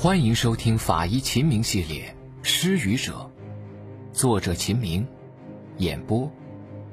[0.00, 2.16] 欢迎收听《法医秦明》系列
[2.48, 3.28] 《失语者》，
[4.16, 5.04] 作者秦明，
[5.78, 6.30] 演播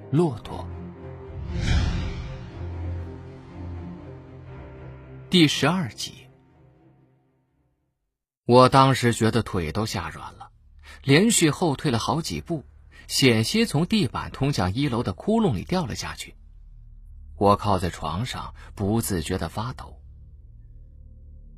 [0.10, 0.68] 骆驼。
[5.30, 6.26] 第十二集，
[8.48, 10.50] 我当时觉得腿都吓软了，
[11.04, 12.66] 连续后退了好几步，
[13.08, 16.34] 险些从地板通向一楼的窟窿里掉了下去。
[17.38, 20.02] 我靠在床上，不自觉的发抖。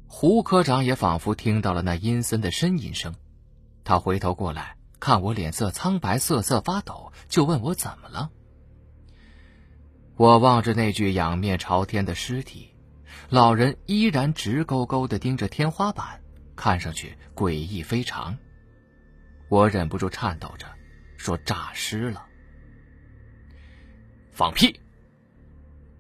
[0.08, 3.14] 胡科长也仿佛听到了那阴森的呻吟声，
[3.84, 8.32] 他回头过来看我脸色苍白、瑟瑟发抖，就问我怎么了。
[10.16, 12.74] 我望着那具仰面朝天的尸体，
[13.30, 16.22] 老人依然直勾勾地盯着天花板，
[16.56, 18.36] 看上去诡异非常。
[19.50, 20.66] 我忍不住颤抖着
[21.18, 22.26] 说：“诈尸了。”
[24.32, 24.80] 放屁！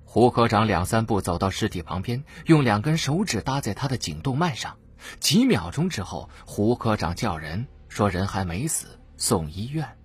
[0.09, 4.79] 胡科长两三步走到尸体旁边，用两根手指搭在他的颈动脉上。
[5.19, 9.97] 几秒钟之后，胡科长叫人说：“人还没死，送医院。”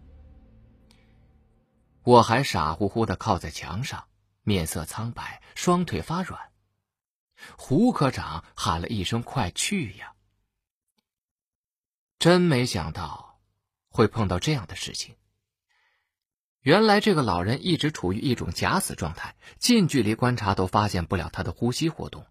[2.03, 4.05] 我还傻乎乎的靠在墙上，
[4.43, 6.51] 面色苍白，双腿发软。
[7.57, 10.15] 胡科长喊了一声：“快去呀！”
[12.19, 13.39] 真没想到
[13.89, 15.15] 会碰到这样的事情。
[16.63, 22.25] 原来这个老人一直处于一种假死状态，近距离观察都发现不了他的呼吸活动。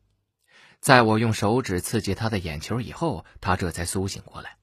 [0.79, 4.55] 在我用手指刺激他的眼球以后，他这才苏醒过来。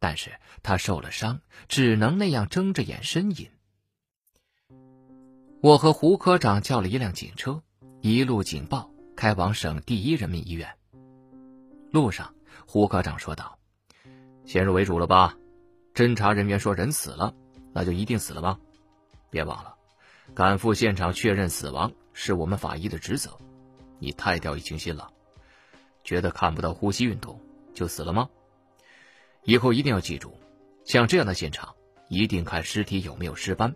[0.00, 0.32] 但是
[0.64, 3.48] 他受了伤，只能那样睁着眼呻吟。
[5.62, 7.62] 我和胡科长叫了一辆警车，
[8.00, 10.68] 一路警报，开往省第一人民医院。
[11.92, 12.34] 路上，
[12.66, 13.56] 胡科长说道
[14.44, 15.36] ：“先入为主了吧？
[15.94, 17.32] 侦查人员说人死了，
[17.72, 18.58] 那就一定死了吧？”
[19.30, 19.76] 别忘了，
[20.34, 23.38] 赶赴现场确认死亡是我们法医的职责。
[23.98, 25.10] 你太掉以轻心了，
[26.04, 27.40] 觉得看不到呼吸运动
[27.72, 28.28] 就死了吗？
[29.44, 30.38] 以后一定要记住，
[30.84, 31.74] 像这样的现场，
[32.08, 33.74] 一定看尸体有没有尸斑，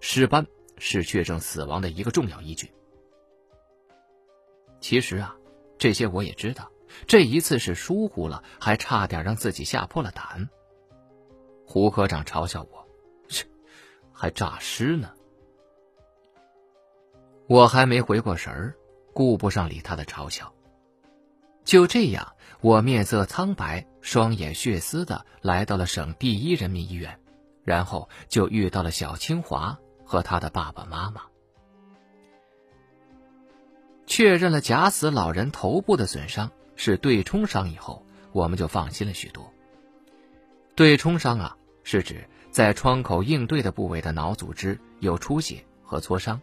[0.00, 0.46] 尸斑
[0.78, 2.72] 是确认死亡的一个重要依据。
[4.80, 5.36] 其实啊，
[5.78, 6.70] 这些我也知道，
[7.06, 10.48] 这一次是疏忽了，还差点让自己吓破了胆。
[11.66, 12.86] 胡科长嘲笑我。
[14.20, 15.14] 还诈尸呢！
[17.46, 18.76] 我还没回过神儿，
[19.14, 20.52] 顾不上理他的嘲笑。
[21.64, 27.18] 就这样，我面色苍白、双眼血丝的来到了省第一人民医院，
[27.64, 31.22] 然后就遇到了小清华和他的爸爸妈妈。
[34.06, 39.50] 确认了假死老人头部的损伤是对冲伤以后，我们就放心了许多。
[40.74, 42.28] 对冲伤啊，是指。
[42.50, 46.40] 在创口应对的部位的脑组织有出血和挫伤，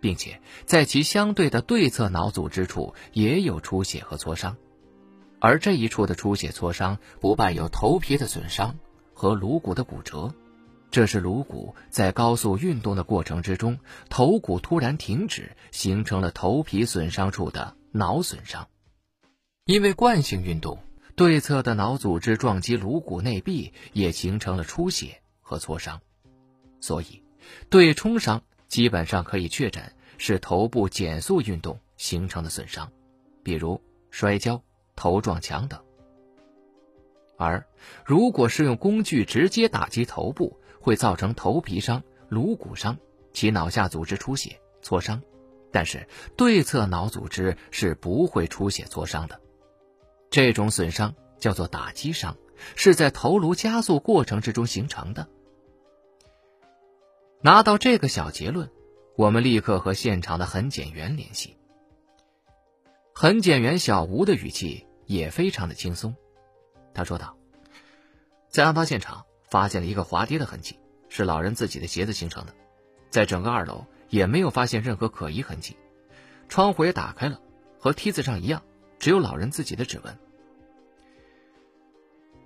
[0.00, 4.56] 并且在其相对的对侧脑组织处也有出血和挫伤，
[5.40, 8.78] 而这一处的出血挫伤不伴有头皮的损伤
[9.12, 10.34] 和颅骨的骨折，
[10.90, 18.68] 这是颅骨在高速运动的过程之中，头骨突然停止，形成了头皮损伤处的脑损伤，
[19.64, 20.78] 因为惯性运动，
[21.14, 25.20] 对侧的脑组织撞击颅骨内壁，也形成了出血。
[25.52, 26.00] 和挫伤，
[26.80, 27.22] 所以
[27.68, 32.90] 对冲伤基本上可以确诊是头部减速运动形成的损伤，
[33.42, 33.78] 比如
[34.10, 34.62] 摔跤、
[34.96, 35.78] 头撞墙等。
[37.36, 37.66] 而
[38.02, 42.96] 如果是用工具直接打击头部，会造成头皮伤、颅骨伤，
[43.34, 45.20] 其脑下组织出血、挫伤，
[45.70, 49.38] 但是对侧脑组织是不会出血挫伤的。
[50.30, 52.34] 这种损伤叫做打击伤。
[52.76, 55.28] 是在头颅加速过程之中形成的。
[57.44, 58.70] 拿到这个小结论，
[59.16, 61.56] 我们立刻和现场的痕检员联系。
[63.12, 66.14] 痕检员小吴的语气也非常的轻松，
[66.94, 67.36] 他说道
[68.48, 72.54] ：“在案发现场发现了一个滑跌的痕迹，是老人自己的鞋子形成的，
[73.10, 75.76] 在整个二楼也没有发现任何可疑痕迹，
[76.48, 77.40] 窗户也打开了，
[77.76, 78.62] 和梯子上一样，
[79.00, 80.16] 只有老人自己的指纹。”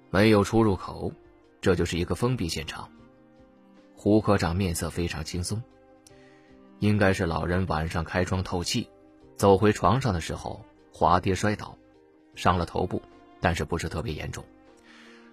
[0.09, 1.13] 没有出入口，
[1.61, 2.91] 这就是一个封闭现场。
[3.97, 5.61] 胡科长面色非常轻松，
[6.79, 8.89] 应该是老人晚上开窗透气，
[9.37, 11.77] 走回床上的时候滑跌摔倒，
[12.35, 13.03] 伤了头部，
[13.41, 14.45] 但是不是特别严重。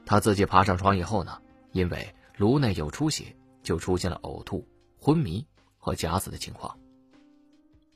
[0.06, 1.40] 他自己爬上床以后呢，
[1.72, 4.68] 因为颅内有出血，就出现了呕吐、
[4.98, 5.46] 昏迷
[5.78, 6.78] 和假死的情况。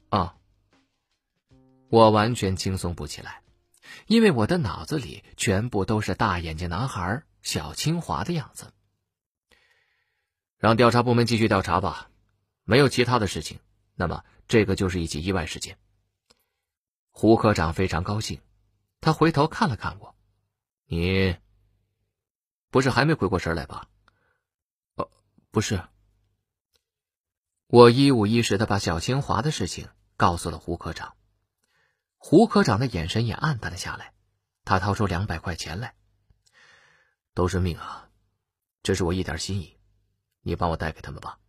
[0.10, 0.36] 啊，
[1.90, 3.42] 我完全轻松不起来。
[4.08, 8.74] 因为我的脑子里全部都是大眼睛男孩小清华的样子。
[10.58, 12.10] 让调查部门继续调查吧，
[12.64, 13.60] 没有其他的事情，
[13.96, 15.78] 那么这个就是一起意外事件。
[17.12, 18.42] 胡科长非常高兴，
[19.02, 20.16] 他回头看了看我，
[20.86, 21.38] 你
[22.70, 23.88] 不是还没回过神来吧？
[24.96, 25.10] 哦，
[25.52, 25.82] 不是。
[27.68, 31.16] 我一五一十的把小清华的事情告诉了胡科长。
[32.18, 34.14] 胡科长的眼神也黯淡了下来，
[34.64, 35.94] 他掏出两百块钱来。
[37.34, 38.10] 都是命啊，
[38.82, 39.77] 这是我一点心意，
[40.48, 41.40] 你帮我带给他们吧。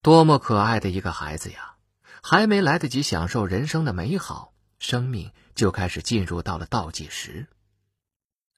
[0.00, 1.76] 多么可爱的一个孩子呀！
[2.22, 7.46] 还没来得及享受人生的美好，生命就开始进入到了倒计时。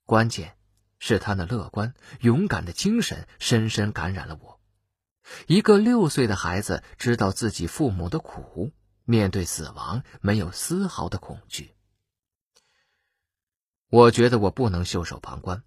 [0.06, 0.56] 关键
[1.00, 4.60] 是他那乐观勇敢的精神深深感染了我。
[5.48, 8.72] 一个六岁的孩子知道自己父母的苦，
[9.04, 11.74] 面对死亡没有丝毫的恐惧。
[13.88, 15.64] 我觉得我不能袖手旁观，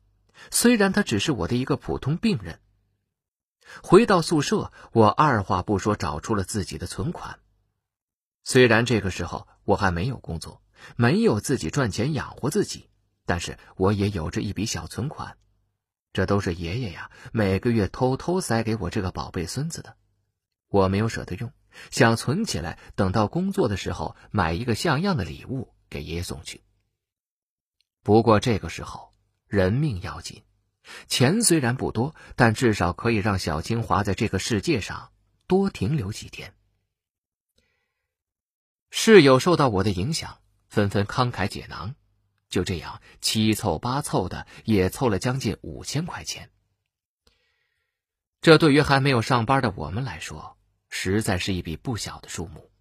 [0.51, 2.59] 虽然他只是我的一个普通病人。
[3.81, 7.39] 回到宿舍，我二话不说找出了自己的存款。
[8.43, 10.61] 虽然这个时候我还没有工作，
[10.95, 12.89] 没有自己赚钱养活自己，
[13.25, 15.37] 但是我也有着一笔小存款。
[16.11, 19.95] 这都是爷爷呀，每个月偷偷塞给我这个宝贝孙子的。
[20.67, 21.51] 我没有舍得用，
[21.89, 26.61] 想存起来，等到工作的时候买一个像样的礼物给爷爷送去。
[28.03, 29.12] 不过这个时候
[29.53, 30.41] 人命要紧，
[31.07, 35.11] 钱虽然不多，但至少可以让小清华在这个世界上
[35.45, 36.55] 多停留几天。
[38.89, 40.39] 室友受到我的影响，
[40.69, 41.93] 纷纷慷慨解囊。
[42.49, 46.49] 就这样七凑八凑的，也凑了将近五千块钱。
[48.41, 50.57] 这对于还没有上班的我们来说，
[50.89, 52.71] 实在是一笔不小的数目。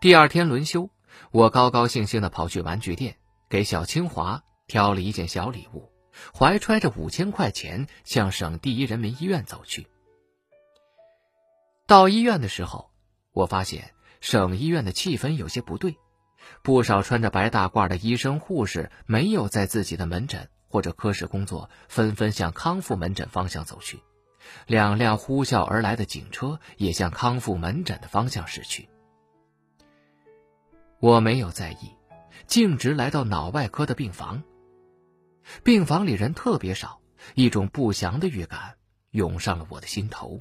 [0.00, 0.88] 第二天轮休，
[1.32, 3.18] 我高高兴兴的跑去玩具店，
[3.48, 5.92] 给小清华挑了一件小礼物，
[6.36, 9.86] 怀揣着五千块钱向省第一人民医院走去。
[11.86, 12.90] 到医院的时候，
[13.32, 15.96] 我发现省医院的气氛有些不对。
[16.62, 24.00] 不少穿着白大褂的医生护士没有在自己的门诊或者科室工作，纷纷向康复门诊方向走去。
[24.66, 28.88] 两辆呼啸而来的警车也向康复门诊的方向驶去。
[31.00, 31.95] 我没有在意，
[32.46, 34.42] 径直来到脑外科的病房。
[35.62, 37.00] 病房里人特别少，
[37.34, 38.76] 一种不祥的预感
[39.10, 40.40] 涌上了我的心头。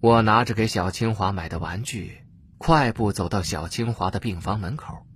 [0.00, 2.24] 我拿着给小清华买的玩具。
[2.60, 5.06] 快步走到小清华的病房门口，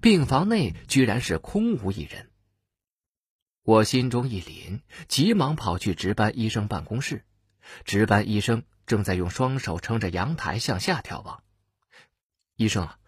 [0.00, 2.30] 病房内居然是空无一人。
[3.64, 7.24] 我心中一凛，急忙跑去值班医生办公室。
[7.84, 11.42] 值班医生正在用双手撑着阳台向下眺望。
[12.54, 12.98] 医生啊，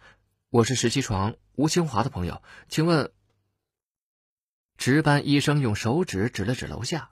[0.56, 3.12] 我是十七床吴清华的朋友，请问？
[4.79, 7.11] 值班医生用手指指了指楼下，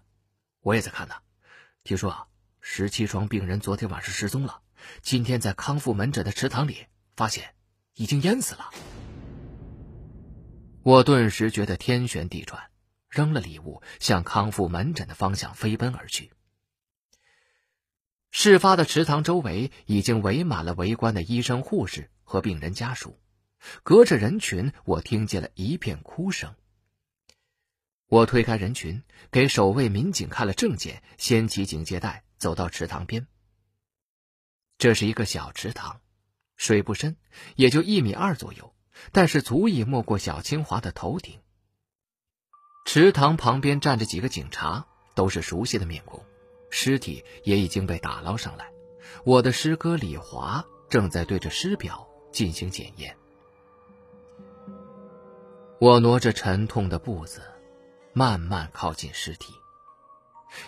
[0.60, 1.16] 我也在看呢。
[1.82, 2.26] 听说啊，
[2.62, 4.62] 十七床病人昨天晚上失踪了。
[5.02, 6.86] 今天在康复门诊的池塘里
[7.16, 7.54] 发现，
[7.92, 8.70] 已经淹死了。
[10.82, 12.70] 我顿时觉得天旋地转，
[13.10, 16.32] 扔了礼物，向康复门诊的方向飞奔而去。
[18.30, 23.20] 事发的池塘周围已经围满了围观的医生、护士和病人家属，
[23.82, 26.54] 隔着人群，我听见了一片哭声。
[28.06, 33.26] 我推开人群，给守卫民警看了证件，掀起警戒带，走到池塘边。
[34.76, 36.00] 这是一个小池塘，
[36.56, 37.16] 水不深，
[37.56, 38.74] 也就一米二左右，
[39.12, 41.40] 但是足以没过小清华的头顶。
[42.86, 46.22] 池塘旁边站着几个警察，都是熟悉的面孔，
[46.70, 48.70] 尸体也已经被打捞上来。
[49.24, 53.16] 我的师哥李华正在对着尸表进行检验。
[55.84, 57.42] 我挪着沉痛的步子，
[58.14, 59.52] 慢慢靠近尸体，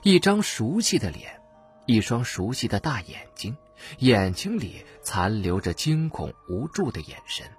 [0.02, 1.40] 一张熟悉的脸，
[1.86, 3.56] 一双熟悉的大眼睛。
[4.00, 7.50] 眼睛里残留着惊恐无助的眼神。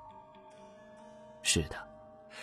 [1.41, 1.75] 是的，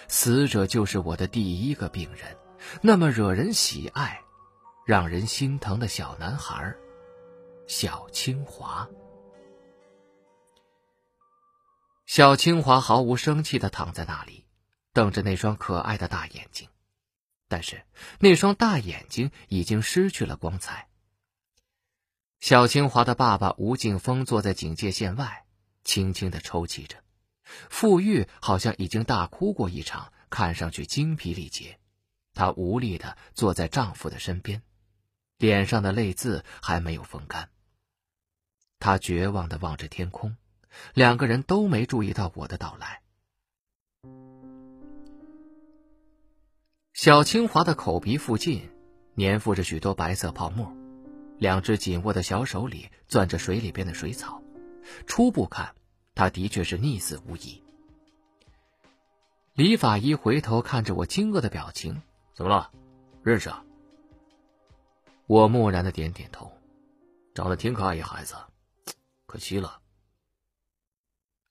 [0.08, 2.36] 死者就是我的第一个病人，
[2.80, 4.20] 那么惹人喜爱、
[4.84, 6.74] 让人心疼的小男孩，
[7.68, 8.88] 小清华。
[12.04, 14.43] 小清华毫无生气的躺在那里，
[14.94, 16.68] 瞪着那双可爱的大眼睛，
[17.48, 17.84] 但是
[18.20, 20.88] 那双大眼睛已经失去了光彩。
[22.40, 25.44] 小清华的爸爸吴敬峰坐在警戒线外，
[25.82, 27.02] 轻轻的抽泣着。
[27.68, 31.78] 傅玉好像已经大哭过一场，看上去精疲力竭。
[32.32, 34.62] 她无力的坐在丈夫的身边，
[35.38, 37.50] 脸上的泪渍还没有风干。
[38.78, 40.36] 她绝望的望着天空，
[40.94, 43.03] 两个人都没注意到我的到来。
[46.94, 48.70] 小清华的口鼻附近
[49.16, 50.72] 粘附着许多白色泡沫。
[51.38, 54.40] 两只紧握的小手里攥着水里边的水草，
[55.04, 55.74] 初步看，
[56.14, 57.60] 他的确是溺死无疑。
[59.54, 62.00] 李法医回头看着我惊愕的表情，
[62.32, 62.70] 怎么了？
[63.24, 63.64] 认识啊？
[65.26, 66.52] 我木然的点点头，
[67.34, 68.36] 长得挺可爱一孩子，
[69.26, 69.80] 可惜了。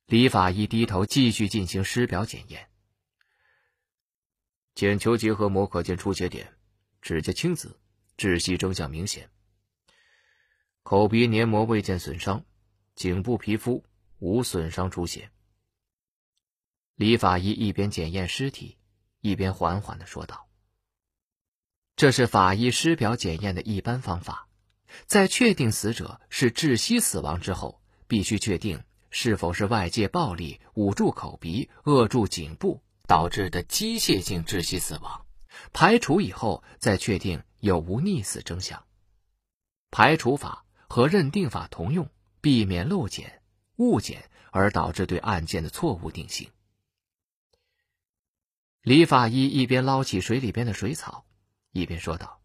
[0.06, 2.70] 李法医低头继续进行尸表检验，
[4.76, 6.54] 检球结合膜可见出血点，
[7.02, 7.80] 指甲青紫，
[8.18, 9.30] 窒息征象明显。
[10.82, 12.44] 口鼻黏膜未见损伤，
[12.96, 13.84] 颈部皮肤
[14.20, 15.32] 无损伤出血。
[16.96, 18.78] 李法医一边检验尸体，
[19.22, 20.48] 一边缓缓的说道
[21.96, 24.48] ：“这是法医尸表检验的一般方法，
[25.06, 28.84] 在确定死者是窒息死亡之后，必须确定。”
[29.16, 35.26] 是否是外界暴力捂住口鼻、扼住颈部导致的机械性窒息死亡？
[35.72, 38.86] 排除以后再确定有无溺死征象。
[39.92, 42.10] 排除法和认定法同用，
[42.42, 43.42] 避免漏检、
[43.76, 46.50] 误检而导致对案件的错误定性。
[48.82, 51.26] 李法医一边捞起水里边的水草，
[51.72, 52.42] 一边说道：“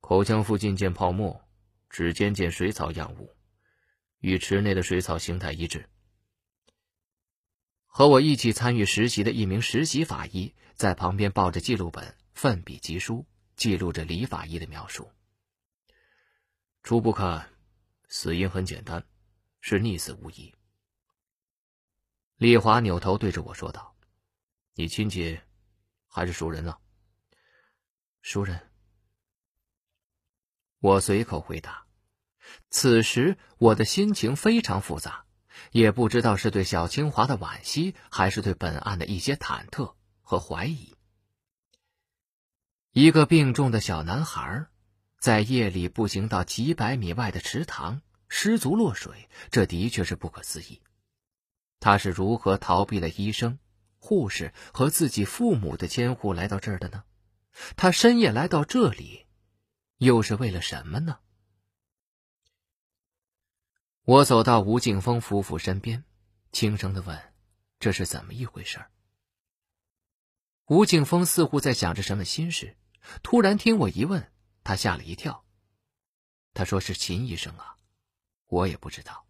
[0.00, 1.42] 口腔附近见泡沫，
[1.88, 3.34] 指尖见水草样物。”
[4.20, 5.88] 与池内的水草形态一致。
[7.96, 13.24] 和我一起参与实习的一名实习法医在旁边抱着记录本，奋笔疾书，
[13.54, 15.12] 记录着李法医的描述。
[16.82, 17.48] 初步看，
[18.08, 19.06] 死因很简单，
[19.60, 20.52] 是溺死无疑。
[22.34, 23.94] 李华扭头对着我说道
[24.74, 25.38] ：“你亲戚
[26.08, 26.76] 还是熟人呢？”
[28.22, 28.72] 熟人。
[30.80, 31.86] 我随口回答。
[32.70, 35.23] 此时我的心情非常复杂，
[35.74, 40.94] 也不知道是对小清华的惋惜，还是对本案的一些忐忑和怀疑。
[42.92, 44.66] 一个病重的小男孩，
[45.18, 50.80] 在夜里步行到几百米外的池塘，失足落水，这的确是不可思议。
[51.80, 53.58] 他是如何逃避了医生、
[53.98, 57.02] 护士和自己父母的监护来到这儿的呢？
[57.74, 59.26] 他深夜来到这里，
[59.98, 61.18] 又是为了什么呢？
[64.06, 66.04] 我走到吴敬峰夫妇身边，
[66.52, 67.32] 轻声的问
[67.80, 68.84] ：“这是怎么一回事？”
[70.68, 72.76] 吴敬峰似乎在想着什么心事，
[73.22, 74.30] 突然听我一问，
[74.62, 75.46] 他吓了一跳。
[76.52, 77.78] 他说：“是秦医生啊，
[78.48, 79.26] 我也不知道。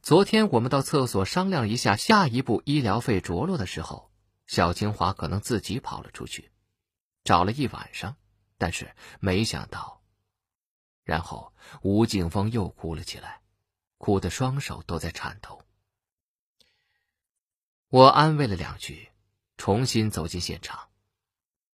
[0.00, 4.12] 昨天我们到厕所商量一下下一步医疗费着落的时候，
[4.46, 6.52] 小清华可能自己跑了出去，
[7.24, 8.14] 找了一晚上，
[8.58, 10.04] 但是没想到。”
[11.02, 11.52] 然后
[11.82, 13.40] 吴敬峰又哭了起来。
[13.98, 15.62] 哭得双手都在颤抖。
[17.90, 19.08] 我安慰了两句，
[19.56, 20.88] 重新走进现场。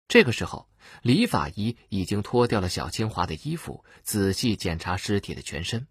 [0.07, 0.67] 这个时候，
[1.03, 5.87] 李法医已经脱掉了小清华的衣服，仔细检查尸体的全身，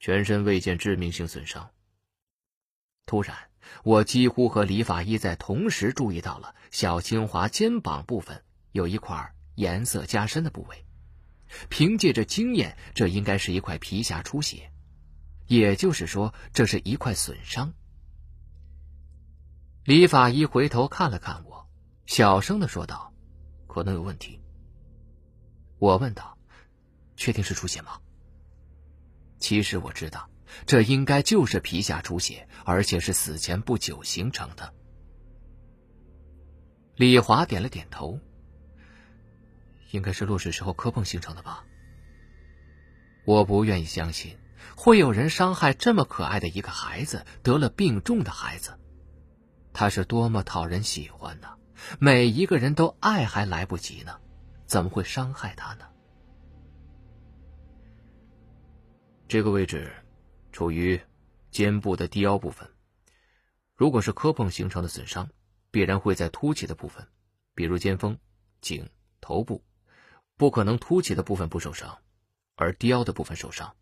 [0.00, 1.70] 全身未见致命性损伤。
[3.04, 3.50] 突然，
[3.84, 10.86] 我几乎和李法医在同时注意到了小清华肩膀部分有一块颜色加深的部位。
[11.68, 14.71] 凭借着经验，这应该是一块皮下出血。
[15.52, 17.74] 也就是说，这是一块损伤。
[19.84, 21.68] 李法医回头看了看我，
[22.06, 23.12] 小声的说道
[23.68, 24.40] ：“可能有问题。”
[25.78, 26.38] 我问道
[27.18, 28.00] ：“确定是出血吗？”
[29.38, 30.30] 其实我知道，
[30.64, 34.72] 这应该就是皮下出血，而且是死前不久形成的。
[36.96, 38.18] 李华点了点头
[39.92, 41.66] ：“应该是落水时候磕碰形成的吧？”
[43.26, 44.38] 我不愿意相信。
[44.76, 48.78] 会有人伤害这么可爱的一个孩子，得了病重的孩子，
[49.72, 51.48] 他是多么讨人喜欢呢？
[51.98, 54.18] 每一个人都爱还来不及呢，
[54.66, 55.86] 怎么会伤害他呢？
[59.28, 59.92] 这个位置
[60.52, 61.00] 处于
[61.50, 62.68] 肩部的低腰部分，
[63.74, 65.30] 如果是磕碰形成的损伤，
[65.70, 67.08] 必然会在凸起的部分，
[67.54, 68.18] 比如肩峰、
[68.60, 68.88] 颈、
[69.20, 69.64] 头部，
[70.36, 71.98] 不可能凸起的部分不受伤，
[72.56, 73.74] 而低腰的部分受伤。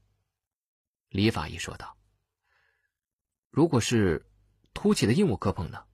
[1.10, 1.96] 李法医说道
[3.50, 4.30] ：“如果是
[4.72, 5.84] 凸起的硬物磕碰呢？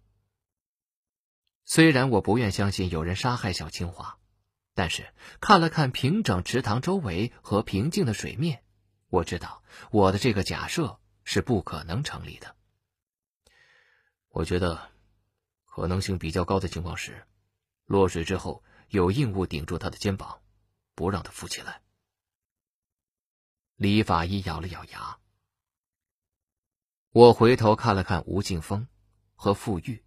[1.64, 4.18] 虽然我不愿相信有人杀害小清华，
[4.74, 8.62] 但是看了看平整池塘周围和平静的水面，
[9.08, 12.54] 我知道我的这个假设是不可能成立的。
[14.28, 14.90] 我觉得
[15.64, 17.26] 可能性比较高的情况是，
[17.86, 20.42] 落水之后有硬物顶住他的肩膀，
[20.94, 21.80] 不让他浮起来。”
[23.76, 25.18] 李法医咬了咬牙，
[27.10, 28.88] 我回头看了看吴敬峰
[29.34, 30.02] 和傅玉，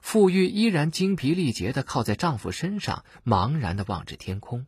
[0.00, 4.66] 傅玉依然精疲力竭的靠在丈夫身上，茫然的望着天空，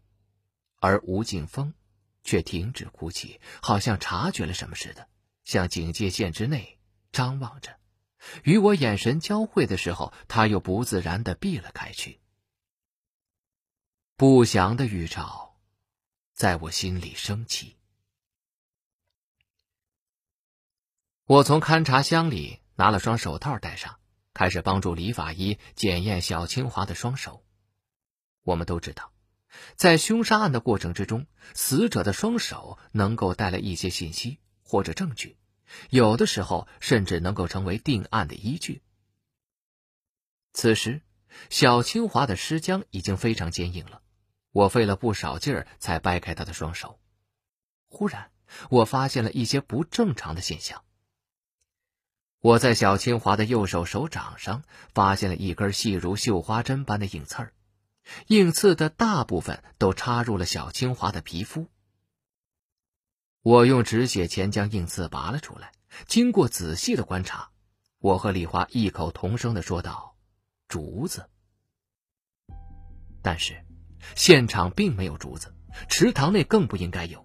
[0.81, 1.73] 而吴敬峰
[2.23, 5.09] 却停止哭泣，好像察觉了什么似的，
[5.45, 6.79] 向警戒线之内
[7.12, 7.79] 张望着，
[8.45, 12.21] 与我眼神交汇的时候，他又不自然的避了开去。
[14.17, 15.57] 不祥的预兆，
[16.35, 17.79] 在我心里升起。
[21.30, 24.00] 我从勘察箱里拿了双手套戴上，
[24.34, 27.44] 开始帮助李法医检验小清华的双手。
[28.42, 29.12] 我们都知道，
[29.76, 35.38] 在凶杀案的过程之中，死者的双手能够带来一些信息或者证据，
[35.90, 38.82] 有的时候甚至能够成为定案的依据。
[40.52, 41.00] 此时，
[41.49, 44.02] 小清华的尸僵已经非常坚硬了。
[44.50, 46.99] 我费了不少劲儿才掰开他的双手，
[47.87, 48.32] 忽然
[48.68, 50.82] 我发现了一些不正常的现象。
[52.40, 57.52] 我在小清华的右手手掌上发现了一根细如绣花针般的硬刺儿，
[58.28, 61.68] 硬刺的大部分都插入了小清华的皮肤。
[63.42, 65.73] 我用止血钳将硬刺拔了出来，
[66.06, 67.50] 经过仔细的观察，
[67.99, 70.16] 我和李华异口同声的说道
[70.68, 71.28] ：“竹子。”
[73.23, 73.64] 但是。
[74.16, 75.54] 现场并没有竹子，
[75.87, 77.23] 池塘内更不应该有。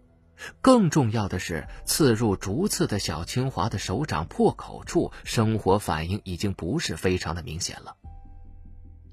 [0.62, 7.96] 更重要的是，刺入竹刺的小清华的手掌破口处，生活反应已经不是非常的明显了。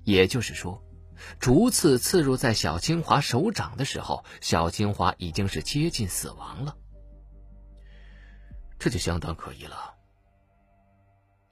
[0.05, 0.83] 也就是说，
[1.39, 6.77] 竹刺刺入在小清华手掌的时候，小清华已经是接近死亡了。
[8.79, 9.95] 这就相当可疑了。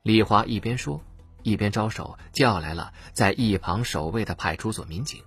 [0.02, 1.00] 李华一边说，
[1.44, 5.22] 一边招手叫来了在一旁守卫的派出所民警。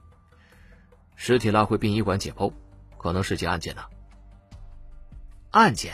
[1.16, 2.52] 尸体拉回殡仪馆解剖，
[2.98, 3.84] 可能是件案件呢。
[5.54, 5.94] 案件？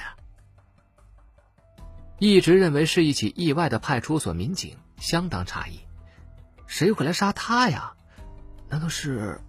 [2.17, 5.81] 一直认为是一起意外的派出所民警相当诧异，
[6.65, 7.93] 谁会来杀他呀？
[8.69, 9.41] 难道是？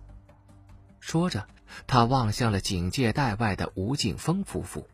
[0.99, 1.47] 说着，
[1.87, 4.89] 他望向了警戒带外的吴敬峰夫妇。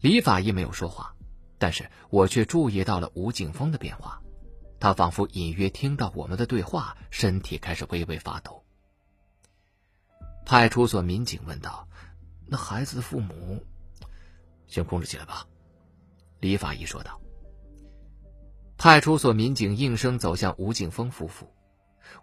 [0.00, 1.14] 李法医没有说话，
[1.58, 4.20] 但是我却注意到了吴敬峰的变化。
[4.80, 8.64] 他仿佛隐约听到我们的对话，身体开始微微发抖。
[10.44, 11.86] 派出所民警问道
[12.52, 13.64] ：“那孩子的父母，
[14.68, 15.46] 先控制起来吧。”
[16.38, 17.18] 李法医说道。
[18.76, 21.52] 派出所民警应声走向吴静峰夫妇。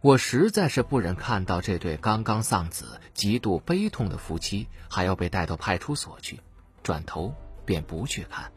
[0.02, 6.40] 我实在是不忍看到这对刚刚丧子、极度悲痛的夫妻还要被带到派出所去，
[6.84, 7.34] 转头
[7.66, 8.52] 便不去看。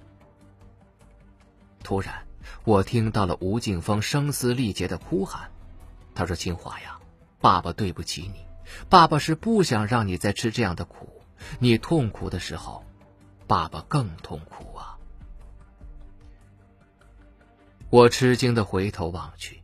[1.83, 2.27] 突然。
[2.65, 5.53] 我听到了吴静峰声嘶力竭的哭喊，
[6.13, 6.99] 他说：“清华呀，
[7.41, 8.45] 爸爸对不起你，
[8.89, 11.22] 爸爸是不想让你再吃这样的苦。
[11.59, 12.85] 你痛苦的时候，
[13.47, 14.99] 爸爸更痛苦啊。”
[17.91, 19.63] 我吃惊的回头望去，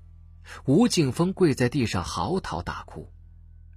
[0.64, 3.11] 吴敬峰跪在地上嚎啕大哭，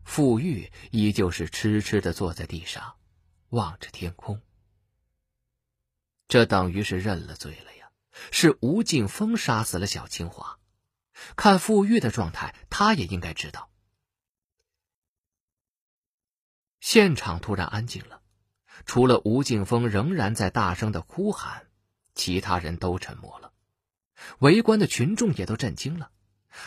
[0.03, 2.95] 傅玉依旧是痴痴的坐在地上，
[3.49, 4.41] 望着天空。
[6.27, 7.91] 这等于是认了罪了呀。
[8.29, 10.59] 是吴敬峰杀死了小清华，
[11.37, 13.69] 看傅玉的状态，他也应该知道。
[16.81, 18.21] 现场突然安静了，
[18.85, 21.67] 除了吴敬峰仍然在大声的哭喊，
[22.15, 23.53] 其他人都沉默了。
[24.39, 26.11] 围观的群众也都震惊了，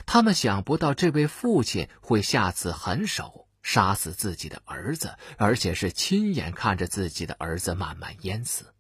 [0.07, 8.73] 他们想不到这位父亲会下此狠手杀死自己的儿子，而且是亲眼看着自己的儿子慢慢淹死。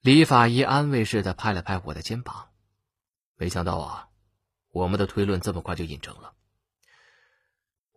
[0.00, 2.48] 李法医安慰似的拍了拍我的肩膀，
[3.36, 4.08] 没想到啊，
[4.72, 6.34] 我们的推论这么快就印证了。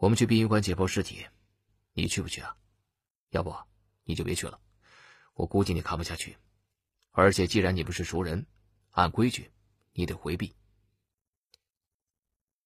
[0.04, 1.26] 我们去殡仪馆解剖尸体，
[1.94, 2.58] 你去不去啊？
[3.30, 3.56] 要不
[4.04, 4.60] 你就别去了，
[5.34, 6.38] 我估计你看不下去。
[7.12, 8.46] 而且既然你不是熟人，
[8.92, 9.50] 按规矩
[9.94, 10.54] 你得回避。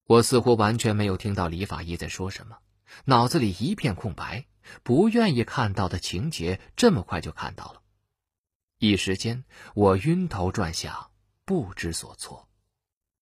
[0.02, 2.58] 我似乎完全没有听到李法医在说什么，
[3.04, 4.48] 脑子里一片空白，
[4.82, 7.80] 不愿意看到的情节这么快就看到了。
[8.78, 9.44] 一时间，
[9.76, 11.12] 我晕头转向，
[11.44, 12.48] 不知所措。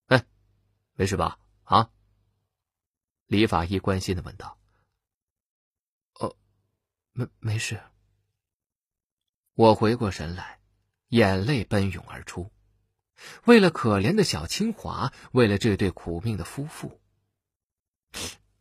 [0.07, 0.25] 哎，
[0.95, 1.39] 没事吧？
[1.65, 1.91] 啊？
[3.27, 4.59] 李法医关心的问道。
[6.15, 6.37] 哦，
[7.13, 7.81] 没没事。
[9.55, 10.61] 我回过神来，
[11.09, 12.51] 眼泪奔涌而出。
[13.45, 17.01] 为了可怜的小清华，为了这对苦命的夫妇。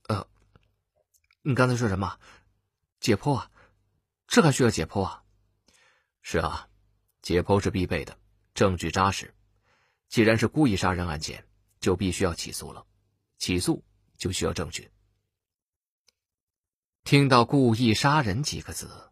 [0.08, 0.28] 呃，
[1.42, 2.20] 你刚才说什么？
[3.00, 3.52] 解剖啊？
[4.28, 5.24] 这还需要解剖啊？
[6.22, 6.70] 是啊。
[7.22, 8.18] 解剖是必备的，
[8.54, 9.34] 证据扎实。
[10.08, 11.44] 既然是故意杀人案件，
[11.80, 12.86] 就必须要起诉了。
[13.40, 13.84] 起诉
[14.18, 14.92] 就需要证据。
[17.04, 19.12] 听到“故意杀人”几个字，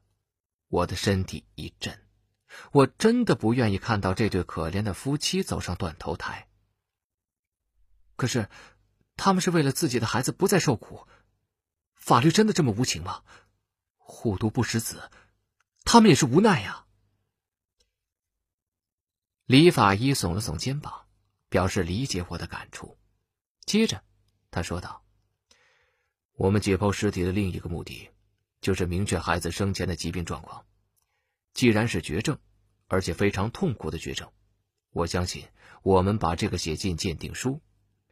[0.68, 2.02] 我的身体一震。
[2.72, 6.48] 我真的不愿意看到这对可怜的夫妻走上断头台。
[8.16, 8.50] 可是，
[9.16, 11.08] 他们是为了自己的孩子不再受苦。
[11.96, 13.24] 法律真的这么无情吗？
[13.98, 15.10] 虎毒不食子，
[15.84, 16.86] 他们也是无奈呀。
[19.46, 21.08] 李法医耸了耸肩膀，
[21.50, 22.98] 表示理解我的感触。
[23.66, 24.04] 接着，
[24.54, 25.04] 他说道
[26.38, 28.10] ：“我们解剖尸体的另一个目的，
[28.62, 30.64] 就是明确孩子生前的疾病状况。
[31.54, 32.38] 既然是绝症，
[32.88, 34.32] 而且非常痛苦的绝症，
[34.92, 35.48] 我相信
[35.82, 37.60] 我们把这个写进鉴定书，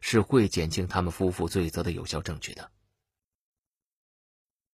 [0.00, 2.70] 是会减轻他们夫妇罪责的有效证据的。”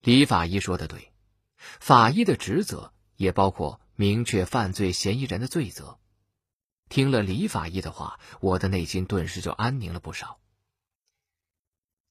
[0.00, 1.12] 李法医说的对，
[1.57, 5.98] 法医的职责也包括明确犯罪嫌疑人的罪责。
[6.88, 10.40] 听了李法医的话，我的内心顿时就安宁了不少。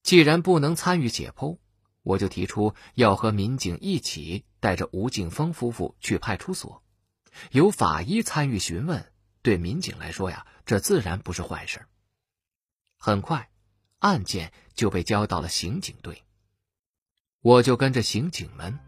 [0.08, 1.58] 既然不能参与解剖，
[2.02, 6.82] 我就提出要和民警一起带着吴敬峰夫妇去派出所，
[7.50, 11.84] 由法医参与询问，对民警来说呀，这自然不是坏事。
[12.96, 13.50] 很快，
[13.98, 16.22] 案件就被交到了刑警队，
[17.42, 18.78] 我就跟着刑警们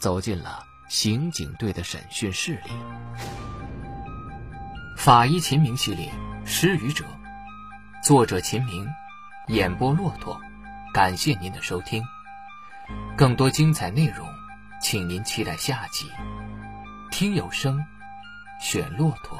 [0.00, 2.70] 走进了刑警队的审讯室里。
[4.96, 6.10] 法医秦明系列
[6.46, 7.04] 《失语者》，
[8.02, 8.88] 作者秦明，
[9.48, 10.40] 演播骆驼。
[10.92, 12.02] 感谢您的收听，
[13.16, 14.28] 更多精彩内容，
[14.82, 16.10] 请您期待下集。
[17.12, 17.80] 听有声，
[18.60, 19.38] 选骆驼。